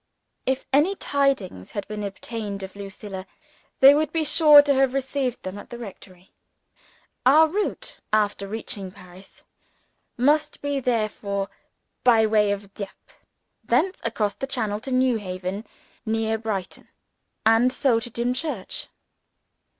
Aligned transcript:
If 0.47 0.65
any 0.73 0.95
tidings 0.95 1.69
had 1.73 1.87
been 1.87 2.03
obtained 2.03 2.63
of 2.63 2.75
Lucilla, 2.75 3.27
they 3.81 3.93
would 3.93 4.11
be 4.11 4.23
sure 4.23 4.63
to 4.63 4.73
have 4.73 4.95
received 4.95 5.43
them 5.43 5.59
at 5.59 5.69
the 5.69 5.77
rectory. 5.77 6.31
Our 7.23 7.47
route, 7.47 7.99
after 8.11 8.47
reaching 8.47 8.89
Paris, 8.91 9.43
must 10.17 10.59
be 10.59 10.79
therefore 10.79 11.51
by 12.03 12.25
way 12.25 12.49
of 12.49 12.73
Dieppe; 12.73 13.13
thence 13.63 13.99
across 14.03 14.33
the 14.33 14.47
Channel 14.47 14.79
to 14.79 14.91
Newhaven, 14.91 15.67
near 16.03 16.35
Brighton 16.39 16.87
and 17.45 17.71
so 17.71 17.99
to 17.99 18.09
Dimchurch. 18.09 18.87